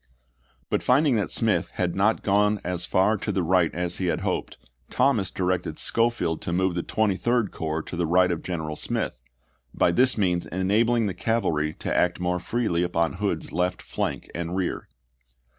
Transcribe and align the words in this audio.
But 0.71 0.81
finding 0.81 1.15
that 1.17 1.29
Smith 1.29 1.69
had 1.75 1.95
not 1.95 2.23
gone 2.23 2.59
as 2.63 2.87
far 2.87 3.17
to 3.17 3.31
the 3.31 3.43
right 3.43 3.71
as 3.75 3.97
he 3.97 4.07
had 4.07 4.21
hoped, 4.21 4.57
Thomas 4.89 5.29
directed 5.29 5.77
Schofield 5.77 6.41
to 6.41 6.51
move 6.51 6.73
the 6.73 6.81
Twenty 6.81 7.15
third 7.15 7.51
Corps 7.51 7.83
to 7.83 7.95
the 7.95 8.07
right 8.07 8.31
of 8.31 8.41
General 8.41 8.75
Smith, 8.75 9.21
by 9.75 9.91
this 9.91 10.17
means 10.17 10.47
enabling 10.47 11.05
the 11.05 11.13
cavalry 11.13 11.75
to 11.75 11.95
act 11.95 12.19
more 12.19 12.39
freely 12.39 12.81
upon 12.81 13.13
Hood's 13.17 13.51
left 13.51 13.83
flank 13.83 14.27
and 14.33 14.55
rear. 14.55 14.87